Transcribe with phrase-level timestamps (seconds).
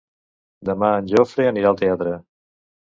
[0.71, 2.19] Demà en Jofre anirà al teatre.